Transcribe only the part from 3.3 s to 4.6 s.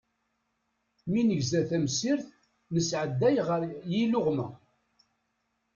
ɣer yiluɣma.